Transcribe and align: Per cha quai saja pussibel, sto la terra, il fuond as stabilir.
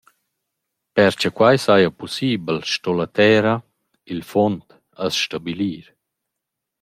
Per 0.95 1.11
cha 1.19 1.29
quai 1.37 1.57
saja 1.65 1.89
pussibel, 1.99 2.57
sto 2.73 2.91
la 2.95 3.07
terra, 3.19 3.55
il 4.11 4.21
fuond 4.29 4.61
as 5.03 5.13
stabilir. 5.25 5.85